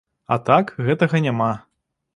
А 0.35 0.37
так 0.47 0.73
гэтага 0.89 1.23
няма. 1.29 1.53